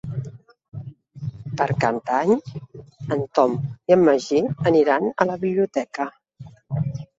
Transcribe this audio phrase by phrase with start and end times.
[1.59, 2.31] Per Cap d'Any
[3.17, 4.43] en Tom i en Magí
[4.73, 6.11] aniran a la biblioteca.